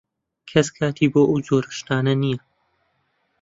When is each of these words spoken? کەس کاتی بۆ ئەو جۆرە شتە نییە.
کەس 0.49 0.67
کاتی 0.77 1.07
بۆ 1.13 1.21
ئەو 1.29 1.37
جۆرە 1.45 1.71
شتە 1.77 1.97
نییە. 2.21 2.39